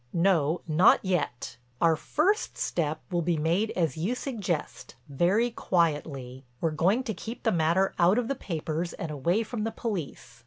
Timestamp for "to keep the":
7.03-7.51